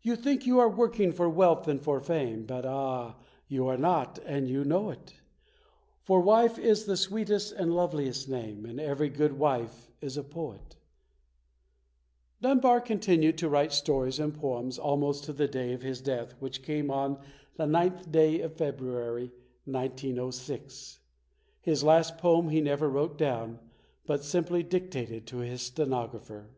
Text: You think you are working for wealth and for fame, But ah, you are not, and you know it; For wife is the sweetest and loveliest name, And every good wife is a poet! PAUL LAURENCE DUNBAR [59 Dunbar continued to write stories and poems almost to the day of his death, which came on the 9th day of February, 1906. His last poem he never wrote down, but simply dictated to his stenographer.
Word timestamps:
You 0.00 0.16
think 0.16 0.46
you 0.46 0.58
are 0.60 0.68
working 0.70 1.12
for 1.12 1.28
wealth 1.28 1.68
and 1.68 1.78
for 1.78 2.00
fame, 2.00 2.46
But 2.46 2.64
ah, 2.64 3.16
you 3.48 3.66
are 3.66 3.76
not, 3.76 4.18
and 4.24 4.48
you 4.48 4.64
know 4.64 4.88
it; 4.88 5.20
For 6.00 6.22
wife 6.22 6.58
is 6.58 6.86
the 6.86 6.96
sweetest 6.96 7.52
and 7.52 7.74
loveliest 7.76 8.30
name, 8.30 8.64
And 8.64 8.80
every 8.80 9.10
good 9.10 9.38
wife 9.38 9.90
is 10.00 10.16
a 10.16 10.22
poet! 10.24 10.76
PAUL 12.40 12.40
LAURENCE 12.40 12.40
DUNBAR 12.40 12.80
[59 12.80 12.80
Dunbar 12.80 12.80
continued 12.80 13.36
to 13.36 13.48
write 13.50 13.72
stories 13.74 14.18
and 14.18 14.32
poems 14.34 14.78
almost 14.78 15.24
to 15.24 15.34
the 15.34 15.46
day 15.46 15.74
of 15.74 15.82
his 15.82 16.00
death, 16.00 16.32
which 16.38 16.62
came 16.62 16.90
on 16.90 17.18
the 17.56 17.66
9th 17.66 18.10
day 18.10 18.40
of 18.40 18.54
February, 18.54 19.30
1906. 19.66 20.98
His 21.60 21.84
last 21.84 22.16
poem 22.16 22.48
he 22.48 22.62
never 22.62 22.88
wrote 22.88 23.18
down, 23.18 23.58
but 24.06 24.24
simply 24.24 24.62
dictated 24.62 25.26
to 25.26 25.40
his 25.40 25.60
stenographer. 25.60 26.48